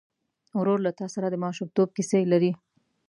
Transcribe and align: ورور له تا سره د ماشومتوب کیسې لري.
ورور 0.59 0.79
له 0.85 0.91
تا 0.99 1.05
سره 1.13 1.27
د 1.29 1.35
ماشومتوب 1.45 1.87
کیسې 1.97 2.21
لري. 2.31 2.51